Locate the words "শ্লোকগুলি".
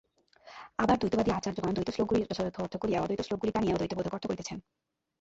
3.23-3.51